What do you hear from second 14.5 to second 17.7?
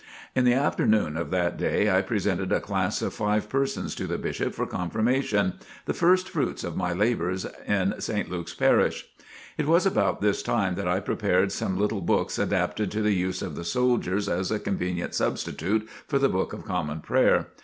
convenient substitute for the Book of Common Prayer.